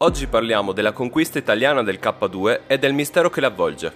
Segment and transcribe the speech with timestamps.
[0.00, 3.92] Oggi parliamo della conquista italiana del K2 e del mistero che l'avvolge.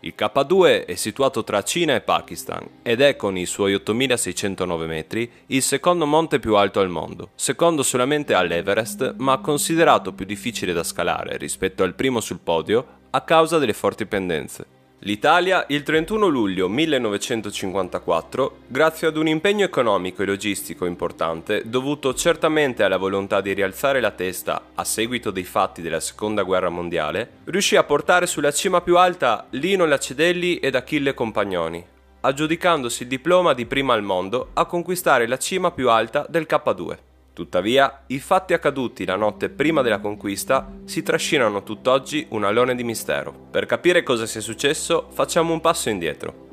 [0.00, 5.30] Il K2 è situato tra Cina e Pakistan ed è con i suoi 8609 metri
[5.46, 10.82] il secondo monte più alto al mondo, secondo solamente all'Everest, ma considerato più difficile da
[10.82, 14.81] scalare rispetto al primo sul podio a causa delle forti pendenze.
[15.04, 22.84] L'Italia, il 31 luglio 1954, grazie ad un impegno economico e logistico importante, dovuto certamente
[22.84, 27.74] alla volontà di rialzare la testa a seguito dei fatti della Seconda Guerra Mondiale, riuscì
[27.74, 31.84] a portare sulla cima più alta Lino Lacedelli ed Achille Compagnoni,
[32.20, 37.11] aggiudicandosi il diploma di prima al mondo a conquistare la cima più alta del K2.
[37.34, 42.84] Tuttavia, i fatti accaduti la notte prima della conquista si trascinano tutt'oggi un alone di
[42.84, 43.32] mistero.
[43.50, 46.48] Per capire cosa sia successo, facciamo un passo indietro.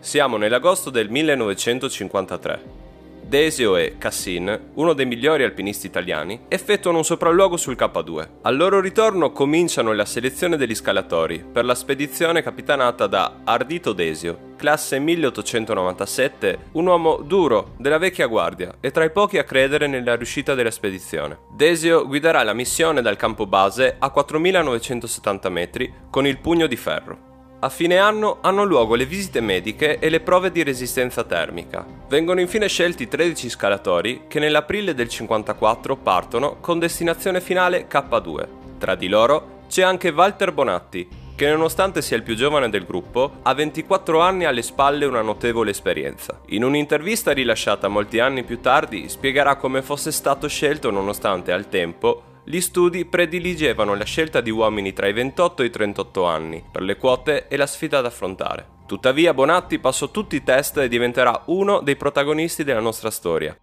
[0.00, 2.85] Siamo nell'agosto del 1953.
[3.26, 8.28] Desio e Cassin, uno dei migliori alpinisti italiani, effettuano un sopralluogo sul K2.
[8.42, 14.54] Al loro ritorno cominciano la selezione degli scalatori per la spedizione capitanata da Ardito Desio,
[14.56, 20.14] classe 1897, un uomo duro, della vecchia guardia e tra i pochi a credere nella
[20.14, 21.38] riuscita della spedizione.
[21.52, 27.34] Desio guiderà la missione dal campo base a 4970 metri con il pugno di ferro.
[27.66, 31.84] A fine anno hanno luogo le visite mediche e le prove di resistenza termica.
[32.06, 38.46] Vengono infine scelti 13 scalatori che nell'aprile del 54 partono con destinazione finale K2.
[38.78, 43.38] Tra di loro c'è anche Walter Bonatti, che nonostante sia il più giovane del gruppo,
[43.42, 46.38] ha 24 anni alle spalle una notevole esperienza.
[46.50, 52.34] In un'intervista rilasciata molti anni più tardi spiegherà come fosse stato scelto nonostante al tempo
[52.48, 56.82] gli studi prediligevano la scelta di uomini tra i 28 e i 38 anni per
[56.82, 58.74] le quote e la sfida da affrontare.
[58.86, 63.58] Tuttavia Bonatti passò tutti i test e diventerà uno dei protagonisti della nostra storia.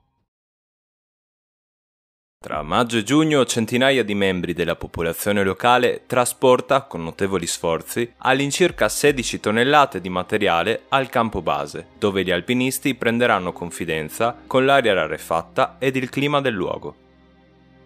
[2.44, 8.90] Tra maggio e giugno centinaia di membri della popolazione locale trasporta, con notevoli sforzi, all'incirca
[8.90, 15.78] 16 tonnellate di materiale al campo base, dove gli alpinisti prenderanno confidenza con l'aria rarefatta
[15.80, 17.03] ed il clima del luogo.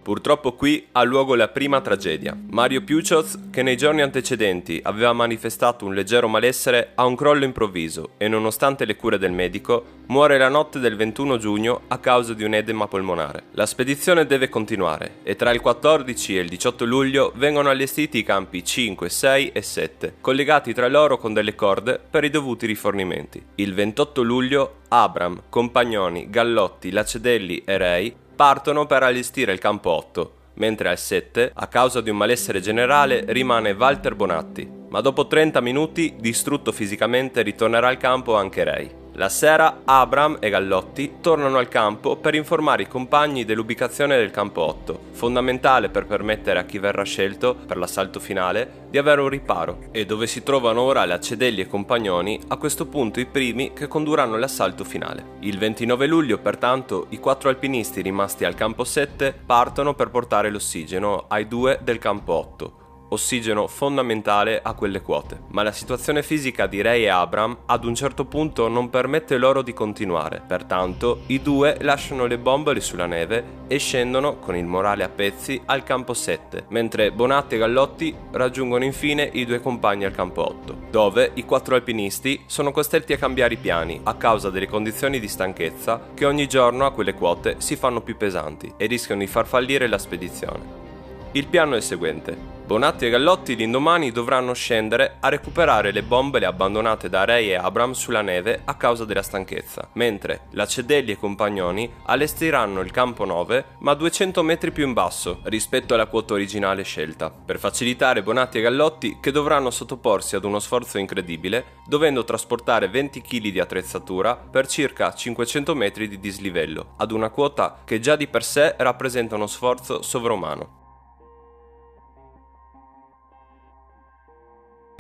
[0.08, 2.34] Purtroppo qui ha luogo la prima tragedia.
[2.52, 8.12] Mario Piucioz, che nei giorni antecedenti aveva manifestato un leggero malessere, ha un crollo improvviso
[8.16, 12.46] e nonostante le cure del medico, muore la notte del 21 giugno a causa di
[12.46, 13.48] un edema polmonare.
[13.52, 18.24] La spedizione deve continuare e tra il 14 e il 18 luglio vengono allestiti i
[18.24, 23.44] campi 5, 6 e 7, collegati tra loro con delle corde per i dovuti rifornimenti.
[23.56, 30.34] Il 28 luglio Abram, Compagnoni, Gallotti, Lacedelli e Rei partono per allestire il campo 8,
[30.54, 35.60] mentre al 7, a causa di un malessere generale, rimane Walter Bonatti, ma dopo 30
[35.60, 38.92] minuti, distrutto fisicamente, ritornerà al campo anche Ray.
[39.18, 44.62] La sera Abram e Gallotti tornano al campo per informare i compagni dell'ubicazione del campo
[44.62, 49.88] 8, fondamentale per permettere a chi verrà scelto per l'assalto finale di avere un riparo,
[49.92, 54.38] e dove si trovano ora Lacedelli e Compagnoni, a questo punto i primi che condurranno
[54.38, 55.38] l'assalto finale.
[55.40, 61.26] Il 29 luglio, pertanto, i quattro alpinisti rimasti al campo 7 partono per portare l'ossigeno
[61.28, 66.82] ai due del campo 8 ossigeno fondamentale a quelle quote, ma la situazione fisica di
[66.82, 71.78] Ray e Abram ad un certo punto non permette loro di continuare, pertanto i due
[71.82, 76.66] lasciano le bombole sulla neve e scendono con il morale a pezzi al campo 7,
[76.70, 81.76] mentre Bonatti e Gallotti raggiungono infine i due compagni al campo 8, dove i quattro
[81.76, 86.48] alpinisti sono costretti a cambiare i piani a causa delle condizioni di stanchezza che ogni
[86.48, 90.86] giorno a quelle quote si fanno più pesanti e rischiano di far fallire la spedizione.
[91.34, 92.57] Il piano è il seguente.
[92.68, 97.94] Bonatti e Gallotti l'indomani dovranno scendere a recuperare le bombole abbandonate da Ray e Abram
[97.94, 103.94] sulla neve a causa della stanchezza, mentre Lacedelli e Compagnoni allestiranno il campo 9 ma
[103.94, 109.20] 200 metri più in basso rispetto alla quota originale scelta, per facilitare Bonatti e Gallotti
[109.22, 115.14] che dovranno sottoporsi ad uno sforzo incredibile, dovendo trasportare 20 kg di attrezzatura per circa
[115.14, 120.02] 500 metri di dislivello, ad una quota che già di per sé rappresenta uno sforzo
[120.02, 120.77] sovrumano.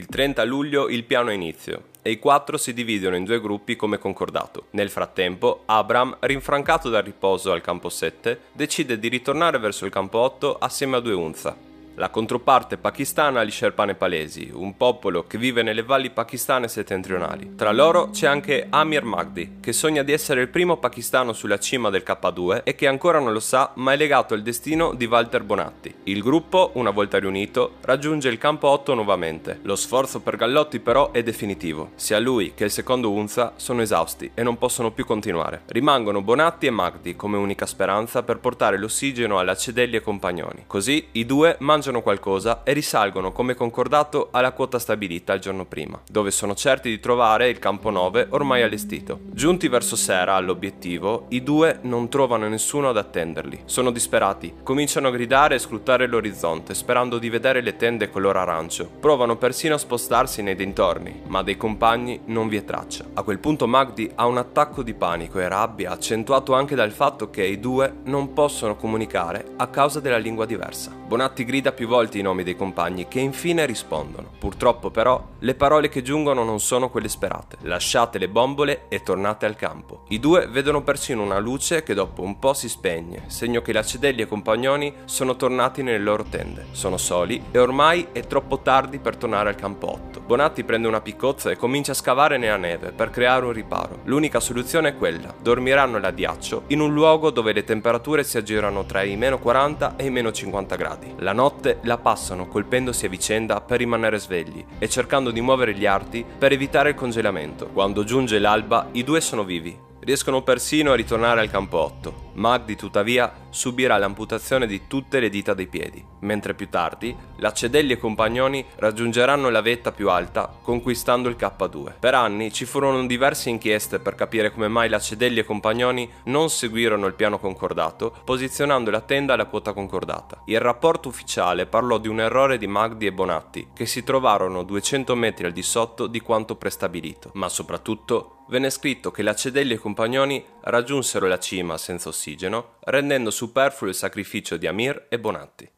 [0.09, 3.75] Il 30 luglio il piano ha inizio e i quattro si dividono in due gruppi
[3.75, 4.67] come concordato.
[4.69, 10.19] Nel frattempo, Abram, rinfrancato dal riposo al campo 7, decide di ritornare verso il campo
[10.19, 11.66] 8 assieme a due Unza.
[11.99, 17.55] La controparte pakistana agli Sherpa nepalesi, un popolo che vive nelle valli pakistane settentrionali.
[17.55, 21.89] Tra loro c'è anche Amir Magdi, che sogna di essere il primo pakistano sulla cima
[21.89, 25.41] del K2 e che ancora non lo sa, ma è legato al destino di Walter
[25.41, 25.91] Bonatti.
[26.03, 29.57] Il gruppo, una volta riunito, raggiunge il campo 8 nuovamente.
[29.63, 31.93] Lo sforzo per Gallotti però è definitivo.
[31.95, 35.63] Sia lui che il secondo Unza sono esausti e non possono più continuare.
[35.65, 40.65] Rimangono Bonatti e Magdi come unica speranza per portare l'ossigeno alla Cedelli e compagnoni.
[40.67, 45.65] Così i due mangiano mangiano qualcosa e risalgono come concordato alla quota stabilita il giorno
[45.65, 49.19] prima, dove sono certi di trovare il campo 9 ormai allestito.
[49.31, 53.61] Giunti verso sera all'obiettivo, i due non trovano nessuno ad attenderli.
[53.65, 58.89] Sono disperati, cominciano a gridare e scrutare l'orizzonte, sperando di vedere le tende color arancio.
[58.99, 63.05] Provano persino a spostarsi nei dintorni, ma dei compagni non vi è traccia.
[63.13, 67.29] A quel punto Magdi ha un attacco di panico e rabbia, accentuato anche dal fatto
[67.29, 70.97] che i due non possono comunicare a causa della lingua diversa.
[71.07, 74.31] Bonatti grida più volte i nomi dei compagni che infine rispondono.
[74.39, 77.57] Purtroppo però le parole che giungono non sono quelle sperate.
[77.61, 80.05] Lasciate le bombole e tornate al campo.
[80.07, 84.23] I due vedono persino una luce che dopo un po' si spegne, segno che Lacedelli
[84.23, 86.65] e compagnoni sono tornati nelle loro tende.
[86.71, 90.16] Sono soli e ormai è troppo tardi per tornare al campo 8.
[90.27, 93.99] Bonatti prende una piccozza e comincia a scavare nella neve per creare un riparo.
[94.03, 99.03] L'unica soluzione è quella, dormiranno ghiaccio in un luogo dove le temperature si aggirano tra
[99.03, 101.13] i meno 40 e i meno 50 gradi.
[101.19, 105.85] La notte la passano colpendosi a vicenda per rimanere svegli e cercando di muovere gli
[105.85, 107.67] arti per evitare il congelamento.
[107.67, 112.31] Quando giunge l'alba, i due sono vivi, riescono persino a ritornare al campo 8.
[112.35, 117.97] Magdi tuttavia subirà l'amputazione di tutte le dita dei piedi, mentre più tardi Lacedelli e
[117.97, 121.95] compagnoni raggiungeranno la vetta più alta conquistando il K2.
[121.99, 127.05] Per anni ci furono diverse inchieste per capire come mai Lacedelli e compagnoni non seguirono
[127.05, 130.41] il piano concordato, posizionando la tenda alla quota concordata.
[130.45, 135.13] Il rapporto ufficiale parlò di un errore di Magdi e Bonatti, che si trovarono 200
[135.15, 140.43] metri al di sotto di quanto prestabilito, ma soprattutto venne scritto che Lacedelli e compagnoni
[140.61, 145.71] raggiunsero la cima senza ossigeno, rendendo superfluo il sacrificio di Amir e Bonatti.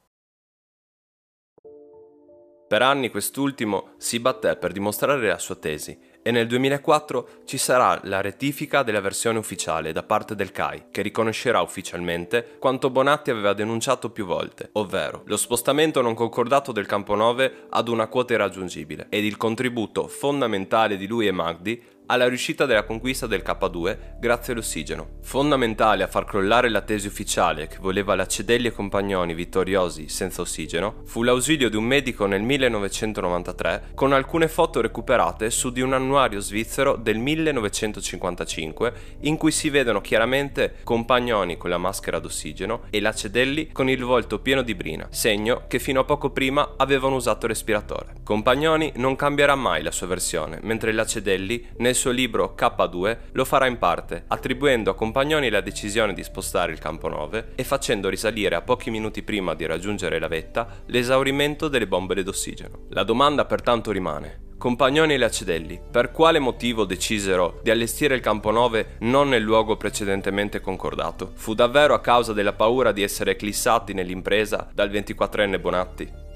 [2.70, 8.00] Per anni quest'ultimo si batté per dimostrare la sua tesi e nel 2004 ci sarà
[8.04, 13.54] la rettifica della versione ufficiale da parte del CAI, che riconoscerà ufficialmente quanto Bonatti aveva
[13.54, 19.08] denunciato più volte, ovvero lo spostamento non concordato del campo 9 ad una quota irraggiungibile
[19.10, 24.54] ed il contributo fondamentale di lui e Magdi alla riuscita della conquista del K2 grazie
[24.54, 25.18] all'ossigeno.
[25.22, 30.42] Fondamentale a far crollare la tesi ufficiale che voleva la Cedelli e compagnoni vittoriosi senza
[30.42, 35.94] ossigeno fu l'ausilio di un medico nel 1993 con alcune foto recuperate su di un
[35.94, 43.00] annuario svizzero del 1955 in cui si vedono chiaramente compagnoni con la maschera d'ossigeno e
[43.02, 47.16] la Cedelli con il volto pieno di brina, segno che fino a poco prima avevano
[47.16, 48.16] usato respiratore.
[48.24, 53.46] Compagnoni non cambierà mai la sua versione, mentre la Cedelli nel suo libro K2 lo
[53.46, 58.08] farà in parte, attribuendo a Compagnoni la decisione di spostare il campo 9 e facendo
[58.08, 62.86] risalire a pochi minuti prima di raggiungere la vetta l'esaurimento delle bombole d'ossigeno.
[62.90, 64.48] La domanda pertanto rimane.
[64.58, 69.78] Compagnoni e Lacedelli, per quale motivo decisero di allestire il campo 9 non nel luogo
[69.78, 71.32] precedentemente concordato?
[71.36, 76.28] Fu davvero a causa della paura di essere eclissati nell'impresa dal 24enne Bonatti?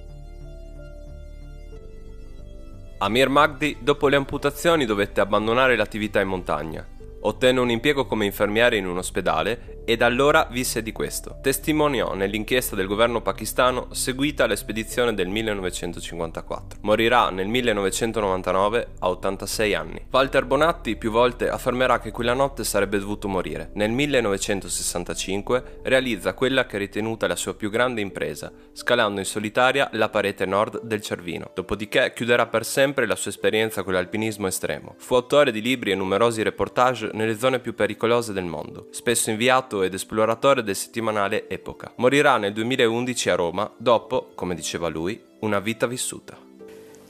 [3.03, 6.87] Amir Magdi dopo le amputazioni dovette abbandonare l'attività in montagna.
[7.23, 11.37] Ottenne un impiego come infermiere in un ospedale e da allora visse di questo.
[11.41, 16.79] Testimoniò nell'inchiesta del governo pakistano seguita alla spedizione del 1954.
[16.81, 20.05] Morirà nel 1999 a 86 anni.
[20.09, 23.71] Walter Bonatti più volte affermerà che quella notte sarebbe dovuto morire.
[23.73, 29.89] Nel 1965 realizza quella che è ritenuta la sua più grande impresa, scalando in solitaria
[29.93, 31.51] la parete nord del Cervino.
[31.53, 34.95] Dopodiché chiuderà per sempre la sua esperienza con l'alpinismo estremo.
[34.97, 39.72] Fu autore di libri e numerosi reportage nelle zone più pericolose del mondo, spesso inviato
[39.73, 41.91] scienziato ed esploratore del settimanale Epoca.
[41.95, 46.37] Morirà nel 2011 a Roma dopo, come diceva lui, una vita vissuta.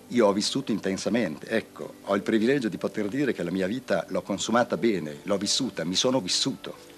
[0.08, 4.06] Io ho vissuto intensamente, ecco, ho il privilegio di poter dire che la mia vita
[4.10, 6.92] l'ho consumata bene, l'ho vissuta, mi sono vissuto.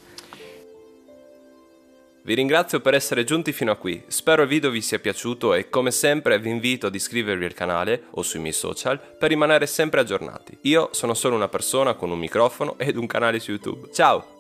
[2.24, 5.70] Vi ringrazio per essere giunti fino a qui, spero il video vi sia piaciuto e
[5.70, 10.02] come sempre vi invito ad iscrivervi al canale o sui miei social per rimanere sempre
[10.02, 10.58] aggiornati.
[10.62, 13.90] Io sono solo una persona con un microfono ed un canale su YouTube.
[13.94, 14.35] Ciao!